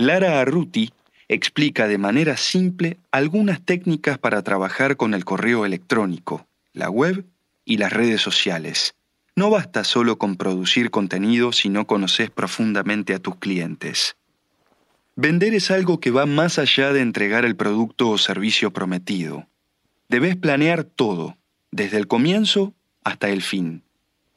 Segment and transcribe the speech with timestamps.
[0.00, 0.94] Lara Arruti
[1.28, 7.26] explica de manera simple algunas técnicas para trabajar con el correo electrónico, la web
[7.66, 8.94] y las redes sociales.
[9.36, 14.16] No basta solo con producir contenido si no conoces profundamente a tus clientes.
[15.16, 19.48] Vender es algo que va más allá de entregar el producto o servicio prometido.
[20.08, 21.36] Debes planear todo,
[21.72, 22.72] desde el comienzo
[23.04, 23.82] hasta el fin.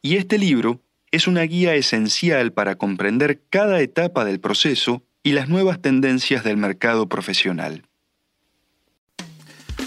[0.01, 5.47] Y este libro es una guía esencial para comprender cada etapa del proceso y las
[5.47, 7.83] nuevas tendencias del mercado profesional.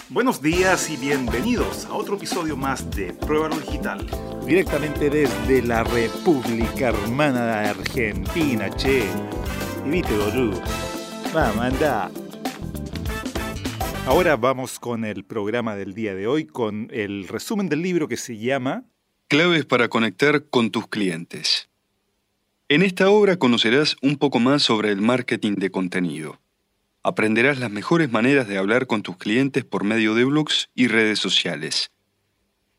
[0.08, 4.06] Buenos días y bienvenidos a otro episodio más de Prueba Digital.
[4.46, 9.04] Directamente desde la República Hermana de Argentina, che.
[9.84, 10.62] Y viste, boludo.
[11.34, 12.10] Vamos, anda.
[14.06, 18.16] Ahora vamos con el programa del día de hoy, con el resumen del libro que
[18.16, 18.84] se llama
[19.28, 21.68] Claves para conectar con tus clientes.
[22.68, 26.40] En esta obra conocerás un poco más sobre el marketing de contenido.
[27.04, 31.20] Aprenderás las mejores maneras de hablar con tus clientes por medio de blogs y redes
[31.20, 31.92] sociales.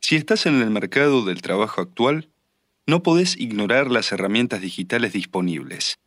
[0.01, 2.27] Si estás en el mercado del trabajo actual,
[2.85, 5.99] no podés ignorar las herramientas digitales disponibles.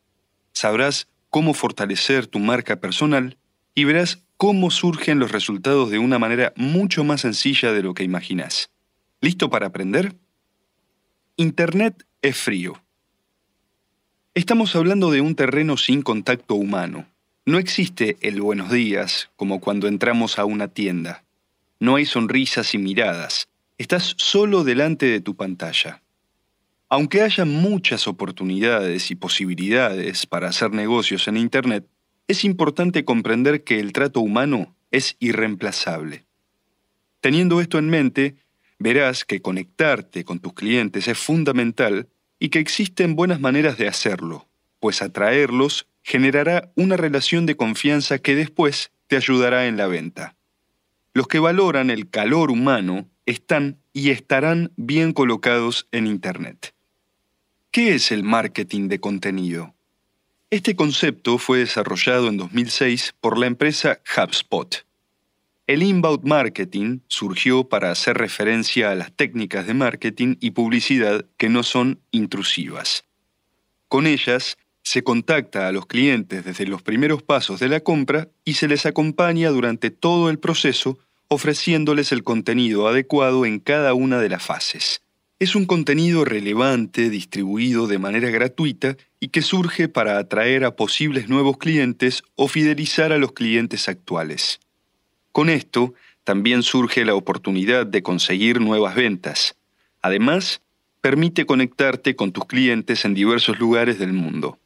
[0.53, 3.39] Sabrás cómo fortalecer tu marca personal
[3.75, 8.05] y verás cómo surgen los resultados de una manera mucho más sencilla de lo que
[8.05, 8.70] imaginas.
[9.22, 10.17] ¿Listo para aprender?
[11.37, 12.83] Internet es frío
[14.33, 17.09] Estamos hablando de un terreno sin contacto humano.
[17.47, 21.25] No existe el buenos días como cuando entramos a una tienda.
[21.81, 23.48] No hay sonrisas y miradas.
[23.77, 26.00] Estás solo delante de tu pantalla.
[26.89, 31.89] Aunque haya muchas oportunidades y posibilidades para hacer negocios en Internet,
[32.28, 36.25] es importante comprender que el trato humano es irreemplazable.
[37.20, 38.37] Teniendo esto en mente,
[38.78, 42.06] verás que conectarte con tus clientes es fundamental
[42.41, 44.48] y que existen buenas maneras de hacerlo,
[44.80, 50.34] pues atraerlos generará una relación de confianza que después te ayudará en la venta.
[51.12, 56.75] Los que valoran el calor humano están y estarán bien colocados en Internet.
[57.70, 59.75] ¿Qué es el marketing de contenido?
[60.48, 64.84] Este concepto fue desarrollado en 2006 por la empresa HubSpot
[65.70, 71.48] el inbound marketing surgió para hacer referencia a las técnicas de marketing y publicidad que
[71.48, 73.04] no son intrusivas.
[73.86, 78.54] Con ellas, se contacta a los clientes desde los primeros pasos de la compra y
[78.54, 80.98] se les acompaña durante todo el proceso
[81.28, 85.03] ofreciéndoles el contenido adecuado en cada una de las fases.
[85.38, 91.28] Es un contenido relevante distribuido de manera gratuita y que surge para atraer a posibles
[91.28, 94.59] nuevos clientes o fidelizar a los clientes actuales.
[95.32, 99.56] Con esto, también surge la oportunidad de conseguir nuevas ventas.
[100.02, 100.62] Además,
[101.00, 104.58] permite conectarte con tus clientes en diversos lugares del mundo.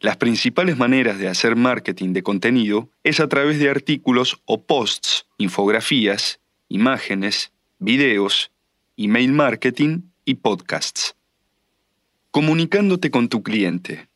[0.00, 5.26] Las principales maneras de hacer marketing de contenido es a través de artículos o posts,
[5.38, 8.50] infografías, imágenes, videos,
[8.96, 11.16] email marketing y podcasts.
[12.30, 14.09] Comunicándote con tu cliente.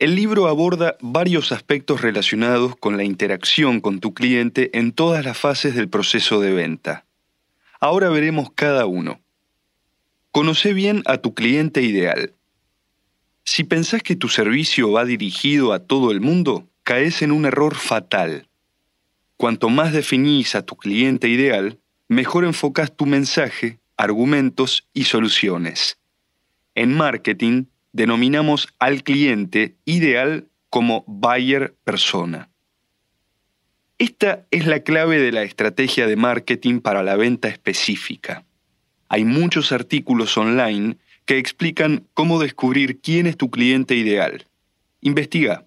[0.00, 5.36] El libro aborda varios aspectos relacionados con la interacción con tu cliente en todas las
[5.36, 7.04] fases del proceso de venta.
[7.80, 9.20] Ahora veremos cada uno.
[10.32, 12.32] Conoce bien a tu cliente ideal.
[13.44, 17.74] Si pensás que tu servicio va dirigido a todo el mundo, caes en un error
[17.74, 18.48] fatal.
[19.36, 21.78] Cuanto más definís a tu cliente ideal,
[22.08, 25.98] mejor enfocas tu mensaje, argumentos y soluciones.
[26.74, 32.50] En marketing, denominamos al cliente ideal como buyer persona.
[33.98, 38.44] Esta es la clave de la estrategia de marketing para la venta específica.
[39.08, 40.96] Hay muchos artículos online
[41.26, 44.46] que explican cómo descubrir quién es tu cliente ideal.
[45.00, 45.66] Investiga.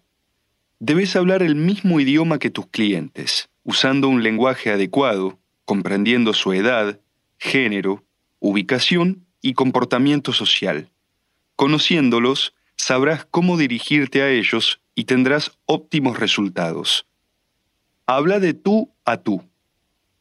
[0.80, 7.00] Debes hablar el mismo idioma que tus clientes, usando un lenguaje adecuado, comprendiendo su edad,
[7.38, 8.04] género,
[8.40, 10.90] ubicación y comportamiento social.
[11.56, 17.06] Conociéndolos, sabrás cómo dirigirte a ellos y tendrás óptimos resultados.
[18.06, 19.44] Habla de tú a tú.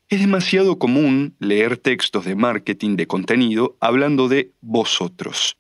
[0.09, 5.57] Es demasiado común leer textos de marketing de contenido hablando de vosotros.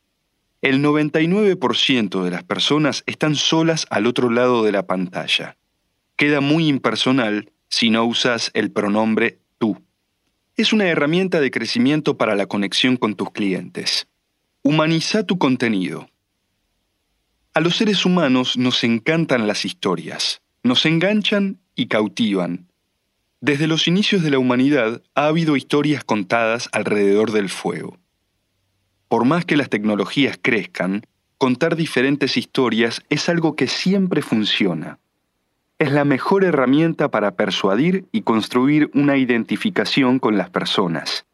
[0.61, 5.57] El 99% de las personas están solas al otro lado de la pantalla.
[6.17, 9.83] Queda muy impersonal si no usas el pronombre tú.
[10.57, 14.07] Es una herramienta de crecimiento para la conexión con tus clientes.
[14.64, 16.09] Humaniza tu contenido.
[17.53, 22.69] A los seres humanos nos encantan las historias, nos enganchan y cautivan.
[23.41, 27.99] Desde los inicios de la humanidad ha habido historias contadas alrededor del fuego.
[29.09, 31.03] Por más que las tecnologías crezcan,
[31.38, 35.00] contar diferentes historias es algo que siempre funciona.
[35.81, 41.26] Es la mejor herramienta para persuadir y construir una identificación con las personas.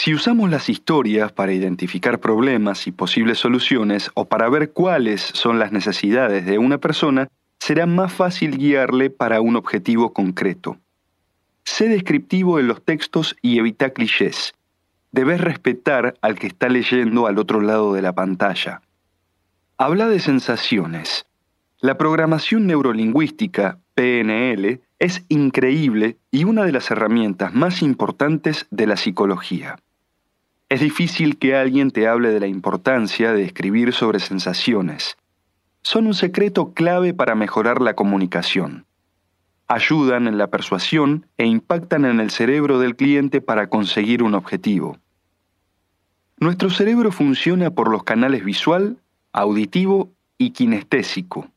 [0.00, 5.58] Si usamos las historias para identificar problemas y posibles soluciones o para ver cuáles son
[5.58, 7.26] las necesidades de una persona,
[7.58, 10.76] será más fácil guiarle para un objetivo concreto.
[11.64, 14.54] Sé descriptivo en los textos y evita clichés.
[15.10, 18.82] Debes respetar al que está leyendo al otro lado de la pantalla.
[19.78, 21.26] Habla de sensaciones.
[21.80, 28.96] La programación neurolingüística, PNL, es increíble y una de las herramientas más importantes de la
[28.96, 29.76] psicología.
[30.68, 35.16] Es difícil que alguien te hable de la importancia de escribir sobre sensaciones.
[35.80, 38.84] Son un secreto clave para mejorar la comunicación.
[39.66, 44.98] Ayudan en la persuasión e impactan en el cerebro del cliente para conseguir un objetivo.
[46.38, 48.98] Nuestro cerebro funciona por los canales visual,
[49.32, 51.48] auditivo y kinestésico.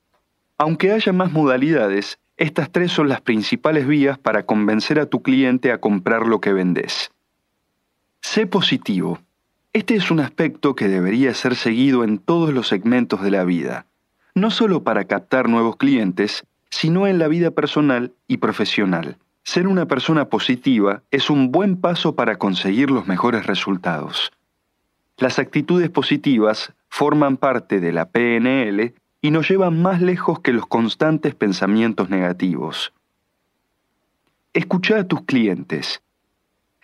[0.57, 5.73] Aunque haya más modalidades, estas tres son las principales vías para convencer a tu cliente
[5.73, 7.11] a comprar lo que vendes.
[8.21, 9.19] Sé positivo.
[9.73, 13.87] Este es un aspecto que debería ser seguido en todos los segmentos de la vida,
[14.35, 19.17] no solo para captar nuevos clientes, sino en la vida personal y profesional.
[19.43, 24.31] Ser una persona positiva es un buen paso para conseguir los mejores resultados.
[25.17, 30.67] Las actitudes positivas forman parte de la PNL y nos llevan más lejos que los
[30.67, 32.93] constantes pensamientos negativos.
[34.53, 36.01] Escucha a tus clientes.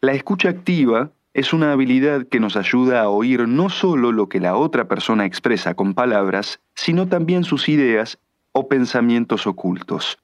[0.01, 4.39] La escucha activa es una habilidad que nos ayuda a oír no solo lo que
[4.39, 8.17] la otra persona expresa con palabras, sino también sus ideas
[8.53, 10.17] o pensamientos ocultos.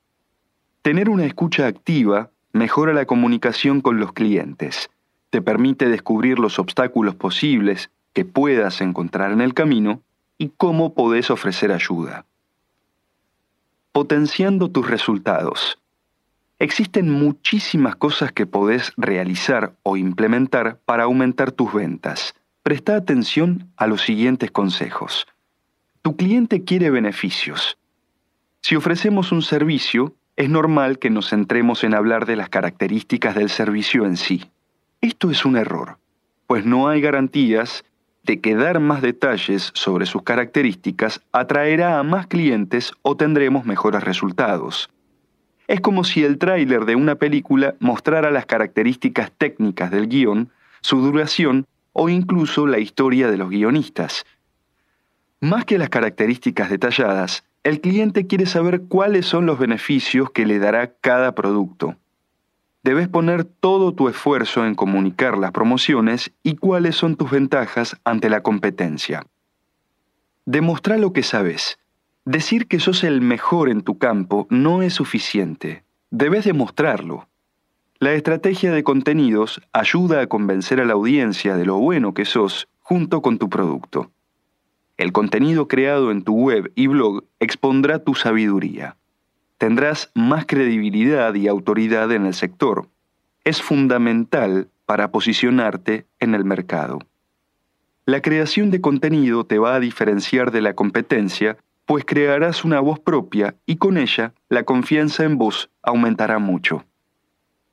[0.82, 4.90] Tener una escucha activa mejora la comunicación con los clientes,
[5.30, 10.02] te permite descubrir los obstáculos posibles que puedas encontrar en el camino
[10.40, 12.26] y cómo podés ofrecer ayuda.
[13.92, 15.78] Potenciando tus resultados.
[16.64, 22.36] Existen muchísimas cosas que podés realizar o implementar para aumentar tus ventas.
[22.64, 25.28] Presta atención a los siguientes consejos.
[26.02, 27.78] Tu cliente quiere beneficios.
[28.62, 33.50] Si ofrecemos un servicio, es normal que nos centremos en hablar de las características del
[33.50, 34.50] servicio en sí.
[35.02, 35.98] Esto es un error,
[36.48, 37.84] pues no hay garantías
[38.24, 44.02] de que dar más detalles sobre sus características atraerá a más clientes o tendremos mejores
[44.02, 44.90] resultados.
[45.68, 50.50] Es como si el tráiler de una película mostrara las características técnicas del guion,
[50.82, 54.26] su duración o incluso la historia de los guionistas.
[55.40, 60.60] Más que las características detalladas, el cliente quiere saber cuáles son los beneficios que le
[60.60, 61.96] dará cada producto
[62.84, 68.30] debes poner todo tu esfuerzo en comunicar las promociones y cuáles son tus ventajas ante
[68.30, 69.26] la competencia.
[70.46, 71.80] Demostrar lo que sabes.
[72.26, 75.84] Decir que sos el mejor en tu campo no es suficiente.
[76.10, 77.28] Debes demostrarlo.
[78.00, 82.68] La estrategia de contenidos ayuda a convencer a la audiencia de lo bueno que sos
[82.80, 84.12] junto con tu producto.
[84.98, 88.98] El contenido creado en tu web y blog expondrá tu sabiduría
[89.64, 92.90] tendrás más credibilidad y autoridad en el sector.
[93.46, 97.00] Es fundamental para posicionarte en el mercado.
[98.06, 103.00] La creación de contenido te va a diferenciar de la competencia, pues crearás una voz
[103.00, 106.86] propia y con ella la confianza en vos aumentará mucho.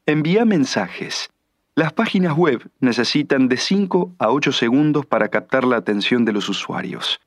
[0.06, 1.30] Envía mensajes.
[1.76, 6.48] Las páginas web necesitan de 5 a 8 segundos para captar la atención de los
[6.48, 7.20] usuarios.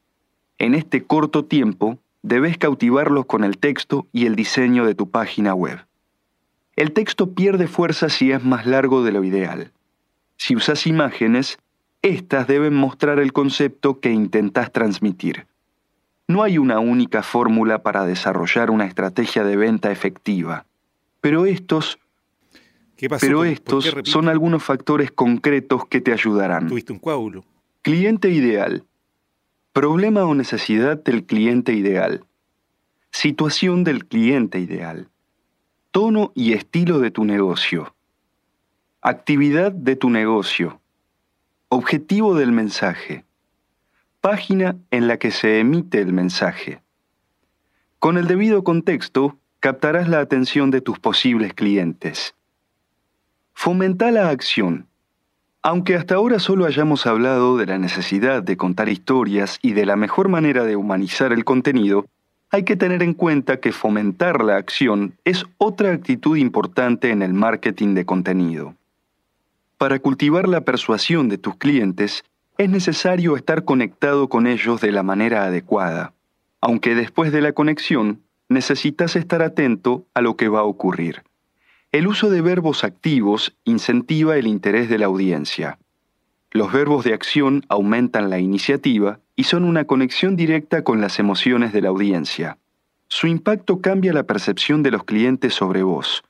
[0.58, 5.54] En este corto tiempo, debes cautivarlos con el texto y el diseño de tu página
[5.54, 5.86] web.
[6.76, 9.72] El texto pierde fuerza si es más largo de lo ideal.
[10.38, 11.58] Si usas imágenes,
[12.02, 15.48] éstas deben mostrar el concepto que intentas transmitir.
[16.28, 20.66] No hay una única fórmula para desarrollar una estrategia de venta efectiva,
[21.24, 22.00] pero estos,
[23.20, 26.68] Pero estos son algunos factores concretos que te ayudarán.
[26.68, 27.44] Tuviste un coágulo.
[27.82, 28.86] Cliente ideal.
[29.74, 32.26] Problema o necesidad del cliente ideal.
[33.12, 35.10] Situación del cliente ideal.
[35.92, 37.96] Tono y estilo de tu negocio.
[39.02, 40.80] Actividad de tu negocio.
[41.70, 43.26] Objetivo del mensaje.
[44.24, 46.82] Página en la que se emite el mensaje.
[48.00, 52.34] Con el debido contexto, captarás la atención de tus posibles clientes.
[53.54, 54.88] Fomenta la acción.
[55.62, 59.98] Aunque hasta ahora solo hayamos hablado de la necesidad de contar historias y de la
[59.98, 62.06] mejor manera de humanizar el contenido,
[62.50, 67.34] hay que tener en cuenta que fomentar la acción es otra actitud importante en el
[67.34, 68.74] marketing de contenido.
[69.78, 72.24] Para cultivar la persuasión de tus clientes,
[72.58, 76.14] es necesario estar conectado con ellos de la manera adecuada,
[76.62, 81.24] aunque después de la conexión necesitas estar atento a lo que va a ocurrir.
[81.92, 85.80] El uso de verbos activos incentiva el interés de la audiencia.
[86.52, 91.74] Los verbos de acción aumentan la iniciativa y son una conexión directa con las emociones
[91.74, 92.60] de la audiencia.
[93.08, 96.24] Su impacto cambia la percepción de los clientes sobre vos.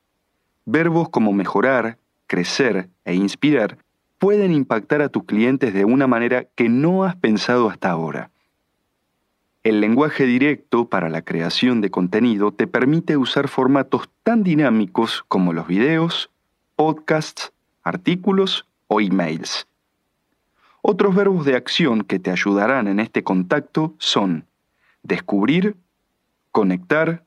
[0.65, 3.77] Verbos como mejorar, crecer e inspirar
[4.17, 8.31] pueden impactar a tus clientes de una manera que no has pensado hasta ahora.
[9.63, 15.53] El lenguaje directo para la creación de contenido te permite usar formatos tan dinámicos como
[15.53, 16.29] los videos,
[16.75, 19.67] podcasts, artículos o emails.
[20.81, 24.45] Otros verbos de acción que te ayudarán en este contacto son
[25.01, 25.77] descubrir,
[26.51, 27.23] conectar,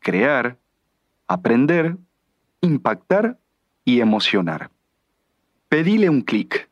[0.00, 0.58] crear,
[1.26, 1.96] aprender,
[2.60, 3.38] impactar
[3.86, 4.70] y emocionar.
[5.72, 6.68] Pedile un clic.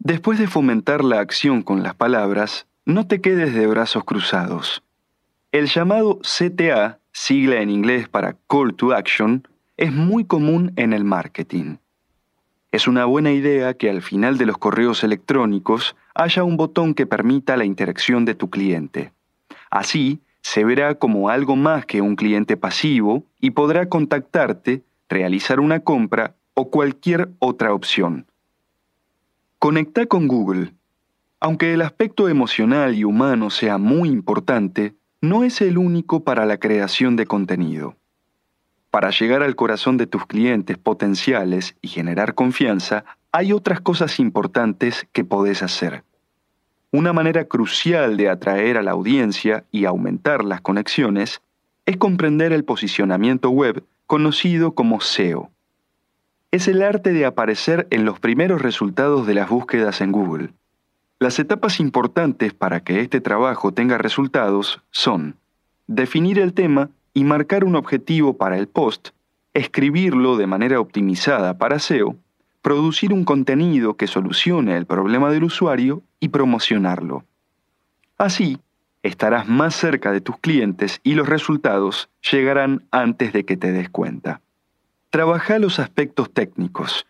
[0.00, 4.82] Después de fomentar la acción con las palabras, no te quedes de brazos cruzados.
[5.52, 11.04] El llamado CTA, sigla en inglés para Call to Action, es muy común en el
[11.04, 11.76] marketing.
[12.72, 17.06] Es una buena idea que al final de los correos electrónicos haya un botón que
[17.06, 19.12] permita la interacción de tu cliente.
[19.70, 25.78] Así, se verá como algo más que un cliente pasivo y podrá contactarte, realizar una
[25.78, 28.26] compra o cualquier otra opción.
[29.58, 30.74] Conecta con Google.
[31.40, 36.58] Aunque el aspecto emocional y humano sea muy importante, no es el único para la
[36.58, 37.96] creación de contenido.
[38.90, 45.06] Para llegar al corazón de tus clientes potenciales y generar confianza, hay otras cosas importantes
[45.12, 46.04] que podés hacer.
[46.92, 51.40] Una manera crucial de atraer a la audiencia y aumentar las conexiones
[51.86, 55.50] es comprender el posicionamiento web conocido como SEO.
[56.52, 60.50] Es el arte de aparecer en los primeros resultados de las búsquedas en Google.
[61.20, 65.36] Las etapas importantes para que este trabajo tenga resultados son
[65.86, 69.10] definir el tema y marcar un objetivo para el post,
[69.54, 72.16] escribirlo de manera optimizada para SEO,
[72.62, 77.24] producir un contenido que solucione el problema del usuario y promocionarlo.
[78.18, 78.58] Así,
[79.04, 83.88] estarás más cerca de tus clientes y los resultados llegarán antes de que te des
[83.88, 84.40] cuenta.
[85.10, 87.04] Trabaja los aspectos técnicos.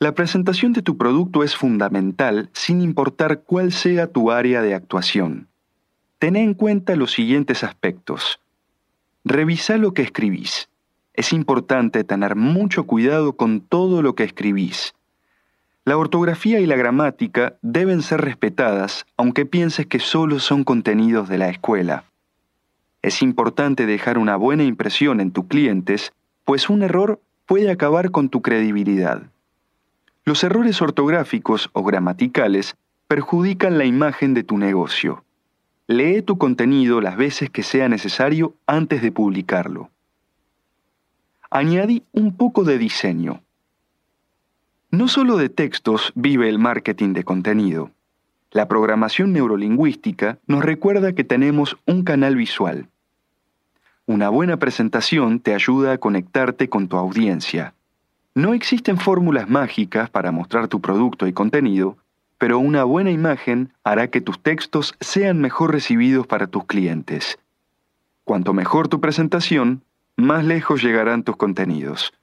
[0.00, 5.46] La presentación de tu producto es fundamental sin importar cuál sea tu área de actuación.
[6.18, 8.40] Ten en cuenta los siguientes aspectos.
[9.24, 10.68] Revisa lo que escribís.
[11.14, 14.94] Es importante tener mucho cuidado con todo lo que escribís.
[15.84, 21.38] La ortografía y la gramática deben ser respetadas, aunque pienses que solo son contenidos de
[21.38, 22.02] la escuela.
[23.00, 26.12] Es importante dejar una buena impresión en tus clientes,
[26.44, 29.22] pues un error puede acabar con tu credibilidad.
[30.26, 32.76] Los errores ortográficos o gramaticales
[33.08, 35.24] perjudican la imagen de tu negocio.
[35.86, 39.88] Lee tu contenido las veces que sea necesario antes de publicarlo.
[41.50, 43.40] Añadí un poco de diseño.
[44.90, 47.90] No solo de textos vive el marketing de contenido.
[48.50, 52.88] La programación neurolingüística nos recuerda que tenemos un canal visual.
[54.08, 57.74] Una buena presentación te ayuda a conectarte con tu audiencia.
[58.34, 61.98] No existen fórmulas mágicas para mostrar tu producto y contenido,
[62.38, 67.38] pero una buena imagen hará que tus textos sean mejor recibidos para tus clientes.
[68.24, 69.82] Cuanto mejor tu presentación,
[70.16, 72.14] más lejos llegarán tus contenidos.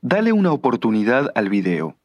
[0.00, 1.96] Dale una oportunidad al video.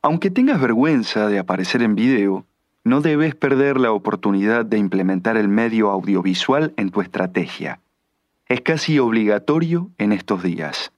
[0.00, 2.46] Aunque tengas vergüenza de aparecer en video,
[2.82, 7.78] no debes perder la oportunidad de implementar el medio audiovisual en tu estrategia.
[8.48, 10.92] Es casi obligatorio en estos días.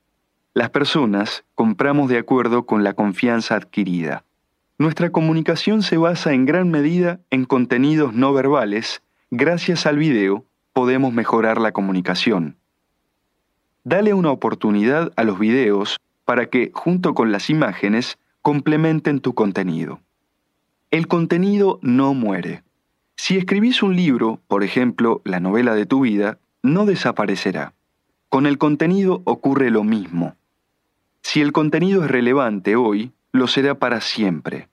[0.52, 4.24] Las personas compramos de acuerdo con la confianza adquirida.
[4.76, 9.02] Nuestra comunicación se basa en gran medida en contenidos no verbales.
[9.30, 12.56] Gracias al video podemos mejorar la comunicación.
[13.82, 20.00] Dale una oportunidad a los videos para que, junto con las imágenes, complementen tu contenido.
[20.90, 22.62] El contenido no muere.
[23.16, 27.74] Si escribís un libro, por ejemplo, la novela de tu vida, no desaparecerá.
[28.28, 30.36] Con el contenido ocurre lo mismo.
[31.22, 34.68] Si el contenido es relevante hoy, lo será para siempre.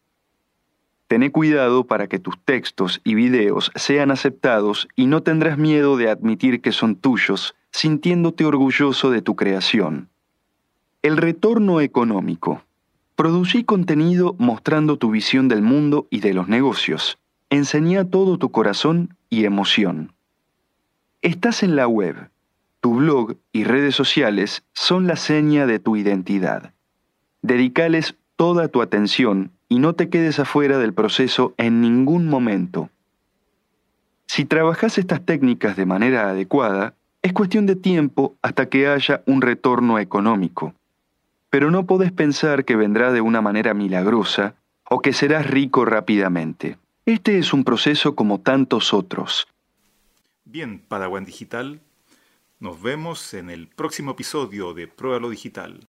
[1.08, 6.10] Tené cuidado para que tus textos y videos sean aceptados y no tendrás miedo de
[6.10, 10.10] admitir que son tuyos, sintiéndote orgulloso de tu creación.
[11.04, 12.63] El retorno económico.
[13.15, 17.20] Producí contenido mostrando tu visión del mundo y de los negocios.
[17.51, 20.14] Enseñá todo tu corazón y emoción.
[21.25, 22.29] Estás en la web.
[22.82, 26.72] Tu blog y redes sociales son la seña de tu identidad.
[27.41, 32.91] Dedicales toda tu atención y no te quedes afuera del proceso en ningún momento.
[34.27, 39.41] Si trabajas estas técnicas de manera adecuada, es cuestión de tiempo hasta que haya un
[39.41, 40.75] retorno económico.
[41.50, 44.53] Pero no podés pensar que vendrá de una manera milagrosa
[44.88, 46.77] o que serás rico rápidamente.
[47.08, 49.48] Este es un proceso como tantos otros.
[50.48, 51.82] Bien, Padawan Digital,
[52.60, 55.82] nos vemos en el próximo episodio de Pruébalo Digital.